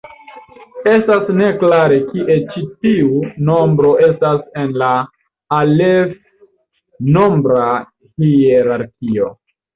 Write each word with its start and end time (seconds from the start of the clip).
Estas 0.91 1.27
ne 1.41 1.49
klare 1.63 1.99
kie 2.07 2.37
ĉi 2.53 2.63
tiu 2.85 3.19
nombro 3.51 3.91
estas 4.07 4.41
en 4.63 4.73
la 4.85 4.89
alef-nombra 5.59 7.71
hierarkio. 8.25 9.33